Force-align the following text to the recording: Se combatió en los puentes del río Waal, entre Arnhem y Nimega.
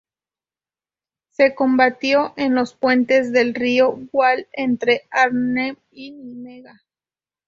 Se 1.29 1.53
combatió 1.53 2.33
en 2.35 2.55
los 2.55 2.73
puentes 2.73 3.31
del 3.31 3.53
río 3.53 3.99
Waal, 4.11 4.47
entre 4.53 5.03
Arnhem 5.11 5.75
y 5.91 6.09
Nimega. 6.09 6.81